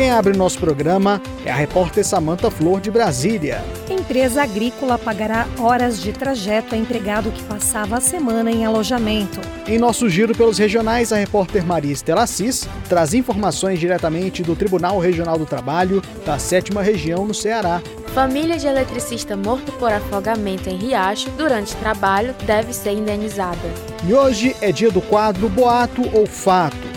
Quem 0.00 0.10
abre 0.10 0.32
o 0.32 0.36
nosso 0.38 0.58
programa 0.58 1.20
é 1.44 1.50
a 1.50 1.54
repórter 1.54 2.02
Samanta 2.06 2.50
Flor 2.50 2.80
de 2.80 2.90
Brasília. 2.90 3.62
Empresa 3.90 4.42
agrícola 4.42 4.96
pagará 4.96 5.46
horas 5.58 6.00
de 6.00 6.10
trajeto 6.10 6.74
a 6.74 6.78
empregado 6.78 7.30
que 7.30 7.42
passava 7.42 7.98
a 7.98 8.00
semana 8.00 8.50
em 8.50 8.64
alojamento. 8.64 9.38
Em 9.68 9.76
nosso 9.76 10.08
giro 10.08 10.34
pelos 10.34 10.56
regionais, 10.56 11.12
a 11.12 11.16
repórter 11.16 11.62
Maria 11.66 11.92
Estela 11.92 12.22
Assis 12.22 12.66
traz 12.88 13.12
informações 13.12 13.78
diretamente 13.78 14.42
do 14.42 14.56
Tribunal 14.56 14.98
Regional 14.98 15.36
do 15.36 15.44
Trabalho 15.44 16.02
da 16.24 16.38
7 16.38 16.72
Região 16.78 17.26
no 17.26 17.34
Ceará. 17.34 17.82
Família 18.14 18.56
de 18.56 18.66
eletricista 18.66 19.36
morto 19.36 19.70
por 19.72 19.92
afogamento 19.92 20.70
em 20.70 20.78
Riacho 20.78 21.28
durante 21.36 21.76
trabalho 21.76 22.34
deve 22.46 22.72
ser 22.72 22.92
indenizada. 22.92 23.68
E 24.08 24.14
hoje 24.14 24.56
é 24.62 24.72
dia 24.72 24.90
do 24.90 25.02
quadro 25.02 25.46
Boato 25.50 26.00
ou 26.16 26.24
Fato 26.24 26.89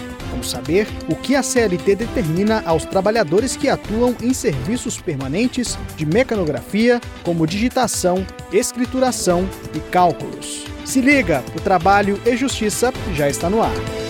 Vamos 0.44 0.52
saber 0.52 0.88
o 1.08 1.16
que 1.16 1.38
a 1.38 1.42
CLT 1.42 1.96
determina 1.96 2.62
aos 2.66 2.84
trabalhadores 2.84 3.56
que 3.56 3.70
atuam 3.70 4.14
em 4.22 4.34
serviços 4.34 5.00
permanentes 5.00 5.78
de 5.96 6.06
mecanografia, 6.06 7.00
como 7.24 7.48
digitação, 7.48 8.28
escrituração 8.52 9.48
e 9.74 9.80
cálculos. 9.80 10.66
Se 10.84 11.00
liga, 11.00 11.42
o 11.56 11.62
Trabalho 11.62 12.20
e 12.26 12.36
Justiça 12.36 12.92
já 13.16 13.30
está 13.30 13.50
no 13.50 13.64
ar. 13.64 14.03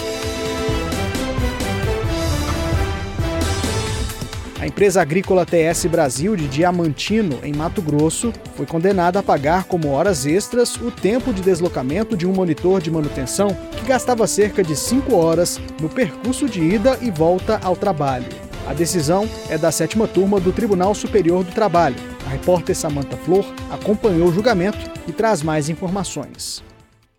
A 4.64 4.68
empresa 4.68 5.02
agrícola 5.02 5.46
TS 5.46 5.88
Brasil 5.88 6.38
de 6.38 6.48
Diamantino, 6.48 7.38
em 7.44 7.52
Mato 7.52 7.82
Grosso, 7.82 8.32
foi 8.56 8.66
condenada 8.66 9.20
a 9.20 9.24
pagar 9.24 9.66
como 9.66 9.90
horas 9.90 10.26
extras 10.26 10.78
o 10.78 10.90
tempo 10.90 11.34
de 11.34 11.42
deslocamento 11.42 12.16
de 12.16 12.26
um 12.26 12.32
monitor 12.32 12.82
de 12.82 12.90
manutenção 12.90 13.50
que 13.78 13.86
gastava 13.86 14.26
cerca 14.26 14.64
de 14.64 14.74
5 14.74 15.14
horas 15.14 15.60
no 15.82 15.90
percurso 15.90 16.48
de 16.48 16.62
ida 16.62 16.98
e 17.02 17.12
volta 17.12 17.60
ao 17.62 17.76
trabalho. 17.76 18.30
A 18.66 18.74
decisão 18.74 19.28
é 19.50 19.58
da 19.58 19.70
sétima 19.70 20.08
turma 20.08 20.40
do 20.40 20.54
Tribunal 20.54 20.96
Superior 20.96 21.44
do 21.44 21.52
Trabalho. 21.52 21.98
A 22.26 22.30
repórter 22.30 22.74
Samanta 22.74 23.18
Flor 23.18 23.44
acompanhou 23.70 24.30
o 24.30 24.34
julgamento 24.34 24.80
e 25.06 25.12
traz 25.12 25.44
mais 25.44 25.68
informações. 25.68 26.64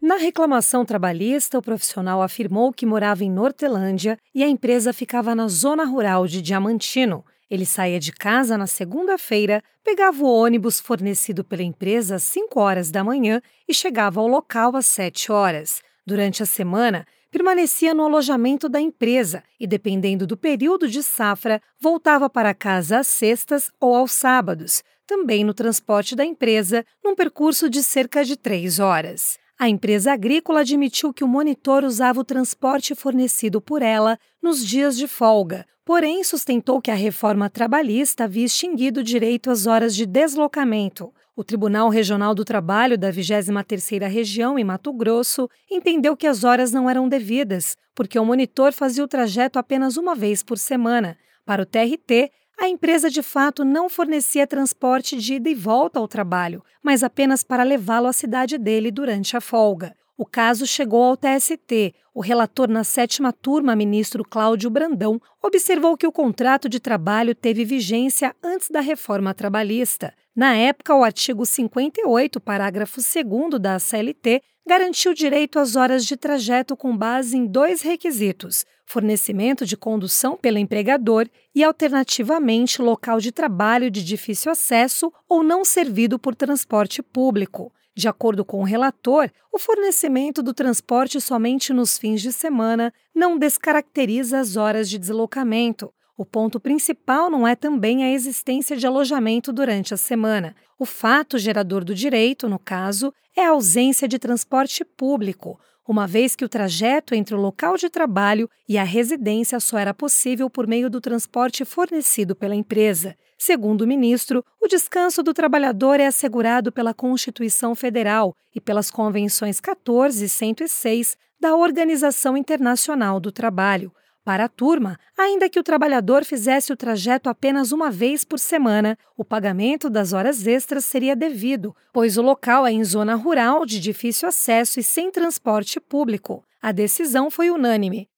Na 0.00 0.17
reclamação 0.17 0.83
trabalhista, 0.83 1.59
o 1.59 1.62
profissional 1.62 2.22
afirmou 2.22 2.72
que 2.72 2.87
morava 2.87 3.22
em 3.22 3.31
Nortelândia 3.31 4.19
e 4.34 4.42
a 4.42 4.48
empresa 4.48 4.95
ficava 4.95 5.34
na 5.34 5.47
zona 5.48 5.84
rural 5.84 6.27
de 6.27 6.41
Diamantino, 6.41 7.25
ele 7.50 7.67
saía 7.67 8.00
de 8.00 8.12
casa 8.12 8.56
na 8.56 8.67
segunda-feira, 8.67 9.62
pegava 9.83 10.23
o 10.23 10.27
ônibus 10.27 10.81
fornecido 10.81 11.45
pela 11.45 11.62
empresa 11.62 12.17
às 12.17 12.23
5 12.23 12.59
horas 12.59 12.91
da 12.91 13.05
manhã 13.05 13.41
e 13.69 13.75
chegava 13.75 14.20
ao 14.20 14.27
local 14.27 14.75
às 14.77 14.87
7 14.87 15.31
horas. 15.31 15.83
Durante 16.06 16.42
a 16.42 16.47
semana, 16.47 17.06
permanecia 17.31 17.92
no 17.92 18.05
alojamento 18.05 18.69
da 18.69 18.81
empresa 18.81 19.42
e, 19.59 19.67
dependendo 19.67 20.27
do 20.27 20.37
período 20.37 20.89
de 20.89 21.03
safra, 21.03 21.61
voltava 21.81 22.31
para 22.31 22.55
casa 22.55 22.98
às 22.98 23.06
sextas 23.06 23.70
ou 23.81 23.95
aos 23.95 24.12
sábados, 24.12 24.83
também 25.06 25.45
no 25.45 25.53
transporte 25.53 26.15
da 26.15 26.25
empresa, 26.25 26.84
num 27.03 27.15
percurso 27.15 27.69
de 27.69 27.83
cerca 27.83 28.25
de 28.25 28.37
três 28.37 28.78
horas. 28.78 29.39
A 29.58 29.69
empresa 29.69 30.12
agrícola 30.12 30.60
admitiu 30.60 31.12
que 31.12 31.22
o 31.22 31.28
monitor 31.28 31.84
usava 31.84 32.20
o 32.20 32.24
transporte 32.24 32.92
fornecido 32.94 33.60
por 33.60 33.83
ela 33.83 34.19
nos 34.42 34.66
dias 34.66 34.97
de 34.97 35.06
folga, 35.06 35.64
porém 35.84 36.24
sustentou 36.24 36.80
que 36.80 36.91
a 36.91 36.94
reforma 36.94 37.48
trabalhista 37.48 38.25
havia 38.25 38.44
extinguido 38.44 39.00
o 39.00 39.05
direito 39.05 39.50
às 39.50 39.66
horas 39.66 39.94
de 39.94 40.06
deslocamento. 40.06 41.12
O 41.37 41.44
Tribunal 41.44 41.88
Regional 41.88 42.34
do 42.34 42.44
Trabalho 42.44 42.98
da 42.98 43.12
23ª 43.12 44.09
Região, 44.09 44.59
em 44.59 44.65
Mato 44.65 44.92
Grosso, 44.92 45.48
entendeu 45.71 46.16
que 46.16 46.26
as 46.26 46.42
horas 46.42 46.72
não 46.72 46.91
eram 46.91 47.09
devidas, 47.09 47.76
porque 47.94 48.19
o 48.19 48.25
monitor 48.25 48.72
fazia 48.72 49.04
o 49.04 49.09
trajeto 49.09 49.59
apenas 49.59 49.97
uma 49.97 50.16
vez 50.16 50.42
por 50.42 50.59
semana. 50.59 51.16
Para 51.44 51.62
o 51.62 51.66
TRT, 51.66 52.31
a 52.59 52.69
empresa 52.69 53.10
de 53.10 53.22
fato 53.22 53.65
não 53.65 53.88
fornecia 53.88 54.47
transporte 54.47 55.16
de 55.16 55.34
ida 55.34 55.50
e 55.50 55.54
volta 55.54 55.98
ao 55.98 56.09
trabalho, 56.09 56.65
mas 56.82 57.03
apenas 57.03 57.42
para 57.42 57.62
levá-lo 57.62 58.06
à 58.06 58.12
cidade 58.12 58.56
dele 58.56 58.91
durante 58.91 59.37
a 59.37 59.41
folga. 59.41 59.94
O 60.16 60.25
caso 60.25 60.64
chegou 60.64 61.02
ao 61.02 61.16
TST. 61.16 61.92
O 62.14 62.20
relator 62.20 62.69
na 62.69 62.84
sétima 62.84 63.32
turma, 63.32 63.75
ministro 63.75 64.22
Cláudio 64.25 64.70
Brandão, 64.70 65.20
observou 65.42 65.97
que 65.97 66.06
o 66.06 66.12
contrato 66.12 66.69
de 66.69 66.78
trabalho 66.78 67.34
teve 67.34 67.64
vigência 67.64 68.32
antes 68.41 68.70
da 68.70 68.78
reforma 68.78 69.34
trabalhista. 69.34 70.14
Na 70.34 70.54
época, 70.54 70.94
o 70.94 71.03
artigo 71.03 71.44
58, 71.44 72.41
parágrafo 72.41 73.00
2 73.00 73.60
da 73.60 73.80
CLT, 73.80 74.41
garantiu 74.64 75.12
direito 75.12 75.58
às 75.58 75.74
horas 75.74 76.06
de 76.06 76.16
trajeto 76.16 76.76
com 76.76 76.97
base 76.97 77.36
em 77.36 77.44
dois 77.44 77.82
requisitos: 77.82 78.64
fornecimento 78.86 79.66
de 79.66 79.76
condução 79.76 80.36
pelo 80.36 80.58
empregador 80.58 81.28
e, 81.53 81.64
alternativamente, 81.64 82.80
local 82.80 83.19
de 83.19 83.32
trabalho 83.32 83.91
de 83.91 84.04
difícil 84.04 84.53
acesso 84.53 85.12
ou 85.28 85.42
não 85.42 85.64
servido 85.64 86.20
por 86.20 86.36
transporte 86.36 87.03
público. 87.03 87.72
De 87.97 88.09
acordo 88.09 88.44
com 88.44 88.60
o 88.60 88.65
relator, 88.65 89.31
o 89.53 89.59
fornecimento 89.59 90.43
do 90.43 90.53
transporte 90.53 91.21
somente 91.21 91.72
nos 91.72 91.97
fins 91.97 92.21
de 92.21 92.32
semana 92.32 92.93
não 93.15 93.38
descaracteriza 93.38 94.41
as 94.41 94.56
horas 94.56 94.91
de 94.91 94.99
deslocamento. 94.99 95.93
O 96.16 96.25
ponto 96.25 96.59
principal 96.59 97.31
não 97.31 97.47
é 97.47 97.54
também 97.54 98.04
a 98.04 98.10
existência 98.10 98.77
de 98.77 98.87
alojamento 98.87 99.53
durante 99.53 99.94
a 99.94 99.97
semana. 99.97 100.56
O 100.78 100.84
fato 100.84 101.38
gerador 101.38 101.84
do 101.84 101.94
direito, 101.94 102.49
no 102.49 102.59
caso, 102.59 103.12
é 103.37 103.44
a 103.44 103.50
ausência 103.50 104.09
de 104.09 104.19
transporte 104.19 104.84
público, 104.84 105.59
uma 105.87 106.06
vez 106.06 106.34
que 106.34 106.45
o 106.45 106.49
trajeto 106.49 107.15
entre 107.15 107.34
o 107.34 107.41
local 107.41 107.77
de 107.77 107.91
trabalho 107.91 108.49
e 108.69 108.78
a 108.78 108.84
residência 108.84 109.61
só 109.61 109.78
era 109.78 109.93
possível 109.93 110.49
por 110.49 110.67
meio 110.67 110.89
do 110.89 111.00
transporte 111.00 111.65
fornecido 111.65 112.34
pela 112.34 112.55
empresa. 112.55 113.17
Segundo 113.37 113.83
o 113.83 113.87
ministro, 113.87 114.45
o 114.62 114.67
descanso 114.67 115.22
do 115.22 115.34
trabalhador 115.34 116.00
é 116.00 116.06
assegurado 116.06 116.72
pela 116.72 116.95
Constituição 116.95 117.75
Federal 117.75 118.34
e 118.55 118.61
pelas 118.61 118.91
Convenções 118.91 119.61
14 119.61 120.25
e 120.25 120.28
106 120.28 121.17
da 121.39 121.55
Organização 121.55 122.37
Internacional 122.37 123.21
do 123.21 123.31
Trabalho. 123.31 123.93
Para 124.24 124.46
a 124.46 124.48
turma, 124.48 124.98
ainda 125.18 125.50
que 125.50 125.60
o 125.60 125.62
trabalhador 125.62 126.24
fizesse 126.24 126.72
o 126.72 126.76
trajeto 126.76 127.28
apenas 127.28 127.72
uma 127.72 127.90
vez 127.90 128.24
por 128.24 128.38
semana, 128.38 128.96
o 129.18 129.24
pagamento 129.24 129.90
das 129.90 130.14
horas 130.14 130.46
extras 130.46 130.86
seria 130.86 131.14
devido, 131.14 131.76
pois 131.92 132.16
o 132.16 132.22
local 132.22 132.66
é 132.66 132.72
em 132.72 132.82
zona 132.82 133.14
rural, 133.16 133.66
de 133.66 133.78
difícil 133.78 134.26
acesso 134.26 134.80
e 134.80 134.82
sem 134.82 135.10
transporte 135.10 135.78
público. 135.78 136.42
A 136.62 136.72
decisão 136.72 137.30
foi 137.30 137.50
unânime. 137.50 138.08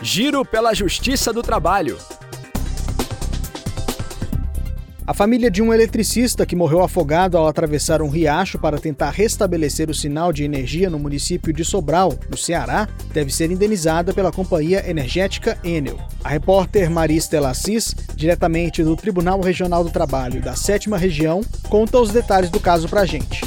Giro 0.00 0.44
pela 0.44 0.72
Justiça 0.72 1.32
do 1.32 1.42
Trabalho. 1.42 1.98
A 5.08 5.14
família 5.14 5.48
de 5.48 5.62
um 5.62 5.72
eletricista 5.72 6.44
que 6.44 6.56
morreu 6.56 6.82
afogado 6.82 7.38
ao 7.38 7.46
atravessar 7.46 8.02
um 8.02 8.08
riacho 8.08 8.58
para 8.58 8.76
tentar 8.76 9.10
restabelecer 9.10 9.88
o 9.88 9.94
sinal 9.94 10.32
de 10.32 10.42
energia 10.42 10.90
no 10.90 10.98
município 10.98 11.52
de 11.52 11.64
Sobral, 11.64 12.12
no 12.28 12.36
Ceará, 12.36 12.88
deve 13.12 13.32
ser 13.32 13.52
indenizada 13.52 14.12
pela 14.12 14.32
companhia 14.32 14.82
energética 14.90 15.56
Enel. 15.62 15.96
A 16.24 16.28
repórter 16.28 16.90
Maria 16.90 17.18
Estela 17.18 17.50
Assis, 17.50 17.94
diretamente 18.16 18.82
do 18.82 18.96
Tribunal 18.96 19.40
Regional 19.40 19.84
do 19.84 19.90
Trabalho 19.90 20.42
da 20.42 20.56
7 20.56 20.90
Região, 20.90 21.40
conta 21.68 22.00
os 22.00 22.10
detalhes 22.10 22.50
do 22.50 22.58
caso 22.58 22.88
para 22.88 23.02
a 23.02 23.06
gente. 23.06 23.44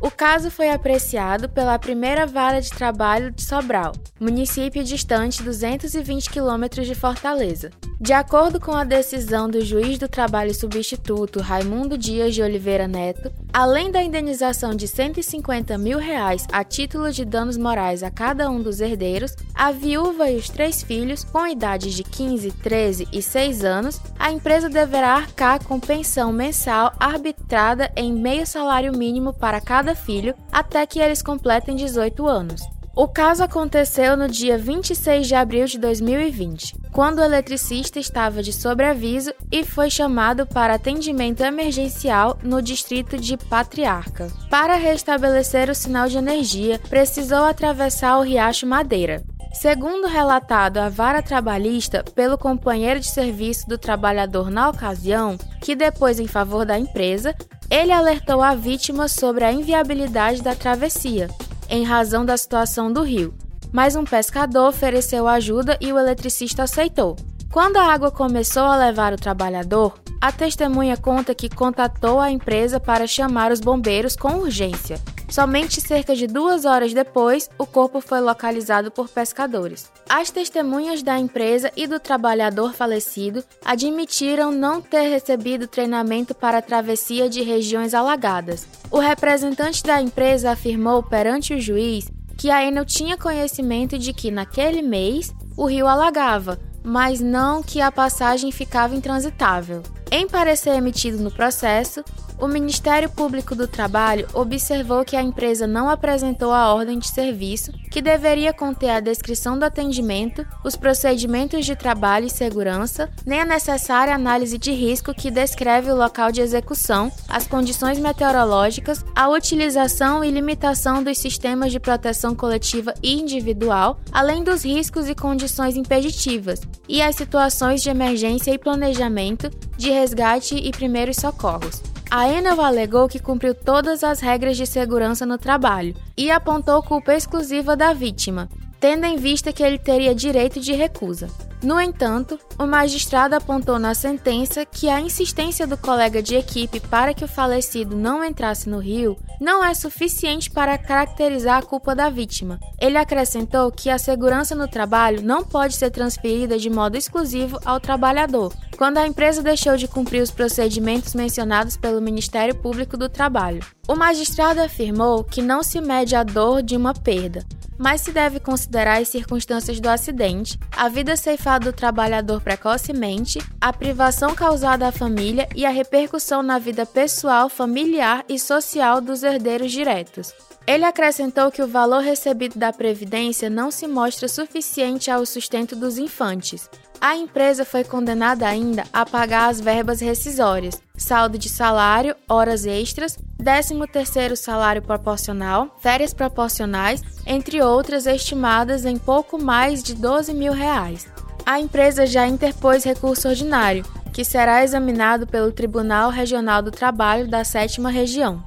O 0.00 0.10
caso 0.10 0.50
foi 0.50 0.70
apreciado 0.70 1.46
pela 1.46 1.78
primeira 1.78 2.26
vara 2.26 2.58
de 2.58 2.70
trabalho 2.70 3.30
de 3.30 3.42
Sobral, 3.42 3.92
município 4.18 4.82
distante 4.82 5.42
220 5.42 6.30
quilômetros 6.30 6.86
de 6.86 6.94
Fortaleza. 6.94 7.70
De 8.00 8.14
acordo 8.14 8.58
com 8.58 8.72
a 8.72 8.82
decisão 8.82 9.46
do 9.46 9.62
juiz 9.62 9.98
do 9.98 10.08
trabalho 10.08 10.54
substituto 10.54 11.38
Raimundo 11.38 11.98
Dias 11.98 12.34
de 12.34 12.42
Oliveira 12.42 12.88
Neto, 12.88 13.30
além 13.52 13.90
da 13.90 14.02
indenização 14.02 14.74
de 14.74 14.88
150 14.88 15.76
mil 15.76 15.98
reais 15.98 16.46
a 16.50 16.64
título 16.64 17.12
de 17.12 17.26
danos 17.26 17.58
morais 17.58 18.02
a 18.02 18.10
cada 18.10 18.50
um 18.50 18.62
dos 18.62 18.80
herdeiros, 18.80 19.36
a 19.54 19.70
viúva 19.70 20.30
e 20.30 20.36
os 20.36 20.48
três 20.48 20.82
filhos, 20.82 21.24
com 21.24 21.46
idades 21.46 21.92
de 21.92 22.02
15, 22.02 22.50
13 22.52 23.06
e 23.12 23.20
6 23.20 23.64
anos, 23.66 24.00
a 24.18 24.32
empresa 24.32 24.70
deverá 24.70 25.16
arcar 25.16 25.62
com 25.62 25.78
pensão 25.78 26.32
mensal 26.32 26.94
arbitrada 26.98 27.92
em 27.94 28.14
meio 28.14 28.46
salário 28.46 28.96
mínimo 28.96 29.34
para 29.34 29.60
cada 29.60 29.94
filho 29.94 30.34
até 30.50 30.86
que 30.86 31.00
eles 31.00 31.20
completem 31.20 31.76
18 31.76 32.26
anos. 32.26 32.62
O 33.00 33.08
caso 33.08 33.42
aconteceu 33.42 34.14
no 34.14 34.28
dia 34.28 34.58
26 34.58 35.26
de 35.26 35.34
abril 35.34 35.64
de 35.64 35.78
2020, 35.78 36.76
quando 36.92 37.20
o 37.20 37.24
eletricista 37.24 37.98
estava 37.98 38.42
de 38.42 38.52
sobreaviso 38.52 39.32
e 39.50 39.64
foi 39.64 39.88
chamado 39.88 40.46
para 40.46 40.74
atendimento 40.74 41.40
emergencial 41.40 42.38
no 42.42 42.60
distrito 42.60 43.16
de 43.16 43.38
Patriarca. 43.38 44.28
Para 44.50 44.74
restabelecer 44.74 45.70
o 45.70 45.74
sinal 45.74 46.10
de 46.10 46.18
energia, 46.18 46.78
precisou 46.90 47.44
atravessar 47.44 48.18
o 48.18 48.22
Riacho 48.22 48.66
Madeira. 48.66 49.24
Segundo 49.54 50.06
relatado 50.06 50.76
à 50.76 50.90
vara 50.90 51.22
trabalhista 51.22 52.04
pelo 52.14 52.36
companheiro 52.36 53.00
de 53.00 53.08
serviço 53.08 53.66
do 53.66 53.78
trabalhador 53.78 54.50
na 54.50 54.68
ocasião, 54.68 55.38
que 55.62 55.74
depois 55.74 56.20
em 56.20 56.26
favor 56.26 56.66
da 56.66 56.78
empresa, 56.78 57.34
ele 57.70 57.92
alertou 57.92 58.42
a 58.42 58.54
vítima 58.54 59.08
sobre 59.08 59.42
a 59.42 59.50
inviabilidade 59.50 60.42
da 60.42 60.54
travessia, 60.54 61.28
em 61.70 61.84
razão 61.84 62.24
da 62.24 62.36
situação 62.36 62.92
do 62.92 63.02
rio, 63.02 63.32
mas 63.72 63.96
um 63.96 64.04
pescador 64.04 64.68
ofereceu 64.68 65.28
ajuda 65.28 65.78
e 65.80 65.92
o 65.92 65.98
eletricista 65.98 66.64
aceitou. 66.64 67.16
Quando 67.50 67.76
a 67.78 67.84
água 67.84 68.10
começou 68.10 68.64
a 68.64 68.76
levar 68.76 69.12
o 69.12 69.16
trabalhador, 69.16 69.94
a 70.20 70.30
testemunha 70.30 70.96
conta 70.96 71.34
que 71.34 71.48
contatou 71.48 72.20
a 72.20 72.30
empresa 72.30 72.78
para 72.78 73.06
chamar 73.06 73.50
os 73.50 73.60
bombeiros 73.60 74.14
com 74.14 74.38
urgência. 74.38 75.00
Somente 75.30 75.80
cerca 75.80 76.16
de 76.16 76.26
duas 76.26 76.64
horas 76.64 76.92
depois, 76.92 77.48
o 77.56 77.64
corpo 77.64 78.00
foi 78.00 78.20
localizado 78.20 78.90
por 78.90 79.08
pescadores. 79.08 79.88
As 80.08 80.28
testemunhas 80.28 81.04
da 81.04 81.16
empresa 81.16 81.70
e 81.76 81.86
do 81.86 82.00
trabalhador 82.00 82.74
falecido 82.74 83.44
admitiram 83.64 84.50
não 84.50 84.80
ter 84.80 85.08
recebido 85.08 85.68
treinamento 85.68 86.34
para 86.34 86.58
a 86.58 86.62
travessia 86.62 87.28
de 87.28 87.42
regiões 87.42 87.94
alagadas. 87.94 88.66
O 88.90 88.98
representante 88.98 89.84
da 89.84 90.02
empresa 90.02 90.50
afirmou 90.50 91.00
perante 91.00 91.54
o 91.54 91.60
juiz 91.60 92.08
que 92.36 92.50
a 92.50 92.64
Enel 92.64 92.84
tinha 92.84 93.16
conhecimento 93.16 93.96
de 93.96 94.12
que 94.12 94.32
naquele 94.32 94.82
mês 94.82 95.32
o 95.56 95.66
rio 95.66 95.86
alagava, 95.86 96.58
mas 96.82 97.20
não 97.20 97.62
que 97.62 97.80
a 97.80 97.92
passagem 97.92 98.50
ficava 98.50 98.96
intransitável. 98.96 99.82
Em 100.10 100.26
parecer 100.26 100.70
emitido 100.70 101.22
no 101.22 101.30
processo, 101.30 102.02
o 102.40 102.48
Ministério 102.48 103.10
Público 103.10 103.54
do 103.54 103.68
Trabalho 103.68 104.26
observou 104.32 105.04
que 105.04 105.14
a 105.14 105.22
empresa 105.22 105.66
não 105.66 105.90
apresentou 105.90 106.52
a 106.52 106.72
ordem 106.72 106.98
de 106.98 107.06
serviço, 107.06 107.70
que 107.90 108.00
deveria 108.00 108.52
conter 108.52 108.90
a 108.90 109.00
descrição 109.00 109.58
do 109.58 109.64
atendimento, 109.64 110.46
os 110.64 110.74
procedimentos 110.74 111.66
de 111.66 111.76
trabalho 111.76 112.26
e 112.26 112.30
segurança, 112.30 113.10
nem 113.26 113.40
a 113.40 113.44
necessária 113.44 114.14
análise 114.14 114.56
de 114.56 114.72
risco 114.72 115.12
que 115.12 115.30
descreve 115.30 115.90
o 115.90 115.96
local 115.96 116.32
de 116.32 116.40
execução, 116.40 117.12
as 117.28 117.46
condições 117.46 117.98
meteorológicas, 117.98 119.04
a 119.14 119.28
utilização 119.28 120.24
e 120.24 120.30
limitação 120.30 121.02
dos 121.04 121.18
sistemas 121.18 121.70
de 121.70 121.78
proteção 121.78 122.34
coletiva 122.34 122.94
e 123.02 123.20
individual, 123.20 124.00
além 124.10 124.42
dos 124.42 124.64
riscos 124.64 125.08
e 125.08 125.14
condições 125.14 125.76
impeditivas, 125.76 126.60
e 126.88 127.02
as 127.02 127.16
situações 127.16 127.82
de 127.82 127.90
emergência 127.90 128.50
e 128.50 128.58
planejamento, 128.58 129.50
de 129.76 129.90
resgate 129.90 130.54
e 130.54 130.70
primeiros 130.70 131.16
socorros. 131.16 131.89
A 132.12 132.28
Enel 132.28 132.60
alegou 132.60 133.08
que 133.08 133.20
cumpriu 133.20 133.54
todas 133.54 134.02
as 134.02 134.18
regras 134.18 134.56
de 134.56 134.66
segurança 134.66 135.24
no 135.24 135.38
trabalho 135.38 135.94
e 136.16 136.28
apontou 136.28 136.82
culpa 136.82 137.14
exclusiva 137.14 137.76
da 137.76 137.92
vítima, 137.92 138.48
tendo 138.80 139.04
em 139.04 139.16
vista 139.16 139.52
que 139.52 139.62
ele 139.62 139.78
teria 139.78 140.12
direito 140.12 140.58
de 140.58 140.72
recusa. 140.72 141.28
No 141.62 141.78
entanto, 141.78 142.38
o 142.58 142.66
magistrado 142.66 143.34
apontou 143.34 143.78
na 143.78 143.92
sentença 143.92 144.64
que 144.64 144.88
a 144.88 144.98
insistência 144.98 145.66
do 145.66 145.76
colega 145.76 146.22
de 146.22 146.34
equipe 146.34 146.80
para 146.80 147.12
que 147.12 147.22
o 147.22 147.28
falecido 147.28 147.94
não 147.94 148.24
entrasse 148.24 148.66
no 148.66 148.78
rio 148.78 149.18
não 149.38 149.62
é 149.62 149.74
suficiente 149.74 150.50
para 150.50 150.78
caracterizar 150.78 151.58
a 151.58 151.62
culpa 151.62 151.94
da 151.94 152.08
vítima. 152.08 152.58
Ele 152.80 152.96
acrescentou 152.96 153.70
que 153.70 153.90
a 153.90 153.98
segurança 153.98 154.54
no 154.54 154.66
trabalho 154.66 155.22
não 155.22 155.44
pode 155.44 155.74
ser 155.74 155.90
transferida 155.90 156.58
de 156.58 156.70
modo 156.70 156.96
exclusivo 156.96 157.58
ao 157.62 157.78
trabalhador, 157.78 158.54
quando 158.78 158.96
a 158.96 159.06
empresa 159.06 159.42
deixou 159.42 159.76
de 159.76 159.86
cumprir 159.86 160.22
os 160.22 160.30
procedimentos 160.30 161.14
mencionados 161.14 161.76
pelo 161.76 162.00
Ministério 162.00 162.54
Público 162.54 162.96
do 162.96 163.08
Trabalho. 163.08 163.62
O 163.86 163.94
magistrado 163.94 164.62
afirmou 164.62 165.22
que 165.24 165.42
não 165.42 165.62
se 165.62 165.78
mede 165.78 166.16
a 166.16 166.22
dor 166.22 166.62
de 166.62 166.74
uma 166.74 166.94
perda, 166.94 167.44
mas 167.80 168.02
se 168.02 168.12
deve 168.12 168.38
considerar 168.38 169.00
as 169.00 169.08
circunstâncias 169.08 169.80
do 169.80 169.88
acidente, 169.88 170.58
a 170.76 170.86
vida 170.86 171.16
ceifada 171.16 171.72
do 171.72 171.74
trabalhador 171.74 172.38
precocemente, 172.42 173.38
a 173.58 173.72
privação 173.72 174.34
causada 174.34 174.86
à 174.86 174.92
família 174.92 175.48
e 175.56 175.64
a 175.64 175.70
repercussão 175.70 176.42
na 176.42 176.58
vida 176.58 176.84
pessoal, 176.84 177.48
familiar 177.48 178.22
e 178.28 178.38
social 178.38 179.00
dos 179.00 179.22
herdeiros 179.22 179.72
diretos. 179.72 180.34
Ele 180.66 180.84
acrescentou 180.84 181.50
que 181.50 181.62
o 181.62 181.66
valor 181.66 182.02
recebido 182.02 182.58
da 182.58 182.70
Previdência 182.70 183.48
não 183.48 183.70
se 183.70 183.86
mostra 183.86 184.28
suficiente 184.28 185.10
ao 185.10 185.24
sustento 185.24 185.74
dos 185.74 185.96
infantes, 185.96 186.68
a 187.00 187.16
empresa 187.16 187.64
foi 187.64 187.82
condenada 187.82 188.46
ainda 188.46 188.84
a 188.92 189.06
pagar 189.06 189.48
as 189.48 189.60
verbas 189.60 190.00
rescisórias, 190.00 190.80
saldo 190.96 191.38
de 191.38 191.48
salário, 191.48 192.14
horas 192.28 192.66
extras, 192.66 193.18
13º 193.42 194.36
salário 194.36 194.82
proporcional, 194.82 195.74
férias 195.80 196.12
proporcionais, 196.12 197.02
entre 197.26 197.62
outras 197.62 198.06
estimadas 198.06 198.84
em 198.84 198.98
pouco 198.98 199.42
mais 199.42 199.82
de 199.82 199.94
12 199.94 200.34
mil 200.34 200.52
reais. 200.52 201.08
A 201.46 201.58
empresa 201.58 202.06
já 202.06 202.28
interpôs 202.28 202.84
recurso 202.84 203.28
ordinário, 203.28 203.84
que 204.12 204.24
será 204.24 204.62
examinado 204.62 205.26
pelo 205.26 205.52
Tribunal 205.52 206.10
Regional 206.10 206.60
do 206.60 206.70
Trabalho 206.70 207.26
da 207.26 207.44
Sétima 207.44 207.90
Região. 207.90 208.44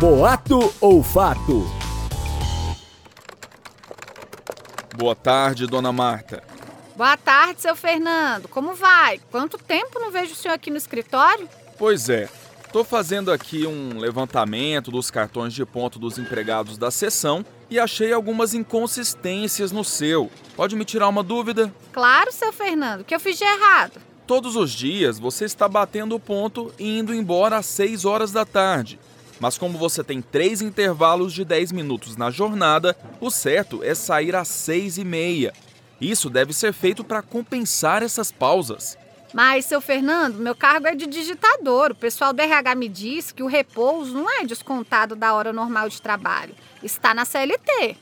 Boato 0.00 0.72
ou 0.80 1.02
fato? 1.02 1.85
Boa 4.96 5.14
tarde, 5.14 5.66
dona 5.66 5.92
Marta. 5.92 6.42
Boa 6.96 7.18
tarde, 7.18 7.60
seu 7.60 7.76
Fernando. 7.76 8.48
Como 8.48 8.74
vai? 8.74 9.20
Quanto 9.30 9.58
tempo 9.58 9.98
não 10.00 10.10
vejo 10.10 10.32
o 10.32 10.34
senhor 10.34 10.54
aqui 10.54 10.70
no 10.70 10.78
escritório? 10.78 11.46
Pois 11.78 12.08
é. 12.08 12.30
Estou 12.64 12.82
fazendo 12.82 13.30
aqui 13.30 13.66
um 13.66 13.98
levantamento 13.98 14.90
dos 14.90 15.10
cartões 15.10 15.52
de 15.52 15.66
ponto 15.66 15.98
dos 15.98 16.18
empregados 16.18 16.78
da 16.78 16.90
sessão 16.90 17.44
e 17.68 17.78
achei 17.78 18.10
algumas 18.10 18.54
inconsistências 18.54 19.70
no 19.70 19.84
seu. 19.84 20.30
Pode 20.56 20.74
me 20.74 20.84
tirar 20.84 21.08
uma 21.08 21.22
dúvida? 21.22 21.70
Claro, 21.92 22.32
seu 22.32 22.50
Fernando. 22.50 23.02
O 23.02 23.04
que 23.04 23.14
eu 23.14 23.20
fiz 23.20 23.36
de 23.36 23.44
errado? 23.44 24.00
Todos 24.26 24.56
os 24.56 24.72
dias 24.72 25.18
você 25.18 25.44
está 25.44 25.68
batendo 25.68 26.14
o 26.14 26.20
ponto 26.20 26.72
e 26.78 26.98
indo 26.98 27.14
embora 27.14 27.58
às 27.58 27.66
6 27.66 28.06
horas 28.06 28.32
da 28.32 28.46
tarde. 28.46 28.98
Mas 29.38 29.58
como 29.58 29.78
você 29.78 30.02
tem 30.02 30.22
três 30.22 30.62
intervalos 30.62 31.32
de 31.32 31.44
10 31.44 31.72
minutos 31.72 32.16
na 32.16 32.30
jornada, 32.30 32.96
o 33.20 33.30
certo 33.30 33.82
é 33.82 33.94
sair 33.94 34.34
às 34.34 34.48
6 34.48 34.98
e 34.98 35.04
meia. 35.04 35.52
Isso 36.00 36.28
deve 36.28 36.52
ser 36.52 36.72
feito 36.72 37.02
para 37.02 37.22
compensar 37.22 38.02
essas 38.02 38.30
pausas. 38.30 38.98
Mas, 39.32 39.66
seu 39.66 39.80
Fernando, 39.80 40.36
meu 40.36 40.54
cargo 40.54 40.86
é 40.86 40.94
de 40.94 41.06
digitador. 41.06 41.90
O 41.90 41.94
pessoal 41.94 42.32
do 42.32 42.40
RH 42.40 42.74
me 42.74 42.88
diz 42.88 43.32
que 43.32 43.42
o 43.42 43.46
repouso 43.46 44.14
não 44.14 44.30
é 44.30 44.44
descontado 44.44 45.14
da 45.14 45.34
hora 45.34 45.52
normal 45.52 45.88
de 45.88 46.00
trabalho. 46.00 46.54
Está 46.82 47.12
na 47.12 47.24
CLT. 47.24 47.96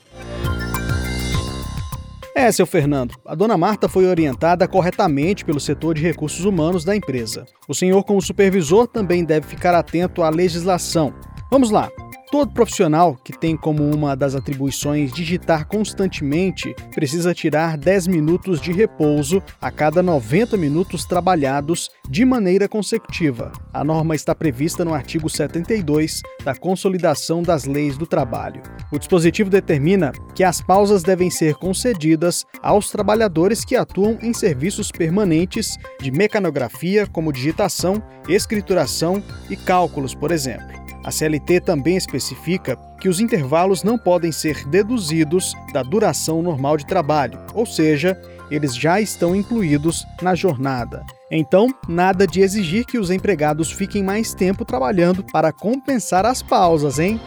É, 2.37 2.51
seu 2.51 2.65
Fernando, 2.65 3.15
a 3.25 3.33
dona 3.33 3.57
Marta 3.57 3.87
foi 3.87 4.05
orientada 4.05 4.67
corretamente 4.67 5.45
pelo 5.45 5.57
setor 5.57 5.95
de 5.95 6.01
recursos 6.01 6.43
humanos 6.43 6.83
da 6.83 6.93
empresa. 6.93 7.45
O 7.65 7.73
senhor, 7.73 8.03
como 8.03 8.21
supervisor, 8.21 8.87
também 8.87 9.23
deve 9.23 9.47
ficar 9.47 9.73
atento 9.73 10.21
à 10.21 10.29
legislação. 10.29 11.13
Vamos 11.49 11.71
lá. 11.71 11.89
Todo 12.31 12.51
profissional 12.51 13.15
que 13.23 13.31
tem 13.31 13.55
como 13.55 13.83
uma 13.83 14.15
das 14.15 14.35
atribuições 14.35 15.13
digitar 15.13 15.67
constantemente 15.67 16.75
precisa 16.93 17.33
tirar 17.33 17.77
10 17.77 18.07
minutos 18.07 18.59
de 18.59 18.71
repouso 18.71 19.43
a 19.61 19.69
cada 19.69 20.01
90 20.01 20.57
minutos 20.57 21.05
trabalhados 21.05 21.89
de 22.09 22.25
maneira 22.25 22.67
consecutiva. 22.67 23.51
A 23.71 23.83
norma 23.83 24.15
está 24.15 24.33
prevista 24.33 24.83
no 24.83 24.93
artigo 24.93 25.29
72 25.29 26.21
da 26.43 26.55
Consolidação 26.55 27.43
das 27.43 27.65
Leis 27.65 27.95
do 27.95 28.07
Trabalho. 28.07 28.61
O 28.91 28.97
dispositivo 28.97 29.49
determina 29.49 30.11
que 30.33 30.43
as 30.43 30.61
pausas 30.61 31.03
devem 31.03 31.29
ser 31.29 31.55
concedidas 31.55 32.43
aos 32.61 32.89
trabalhadores 32.89 33.63
que 33.63 33.75
atuam 33.75 34.17
em 34.21 34.33
serviços 34.33 34.91
permanentes 34.91 35.77
de 36.01 36.11
mecanografia, 36.11 37.05
como 37.05 37.31
digitação, 37.31 38.01
escrituração 38.27 39.23
e 39.49 39.55
cálculos, 39.55 40.15
por 40.15 40.31
exemplo. 40.31 40.84
A 41.05 41.11
CLT 41.11 41.61
também 41.61 41.95
especifica 41.95 42.75
que 42.99 43.07
os 43.07 43.19
intervalos 43.19 43.83
não 43.83 43.95
podem 43.95 44.31
ser 44.31 44.67
deduzidos 44.67 45.53
da 45.71 45.83
duração 45.83 46.41
normal 46.41 46.77
de 46.77 46.85
trabalho, 46.87 47.37
ou 47.53 47.63
seja, 47.63 48.19
eles 48.49 48.75
já 48.75 48.99
estão 48.99 49.35
incluídos 49.35 50.03
na 50.19 50.33
jornada. 50.33 51.05
Então, 51.29 51.67
nada 51.87 52.25
de 52.25 52.41
exigir 52.41 52.87
que 52.87 52.97
os 52.97 53.11
empregados 53.11 53.71
fiquem 53.71 54.01
mais 54.01 54.33
tempo 54.33 54.65
trabalhando 54.65 55.23
para 55.23 55.53
compensar 55.53 56.25
as 56.25 56.41
pausas, 56.41 56.97
hein? 56.97 57.21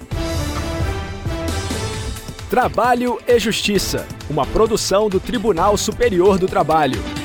Trabalho 2.49 3.19
e 3.27 3.39
Justiça, 3.39 4.07
uma 4.29 4.45
produção 4.45 5.09
do 5.09 5.21
Tribunal 5.21 5.77
Superior 5.77 6.37
do 6.37 6.49
Trabalho. 6.49 7.20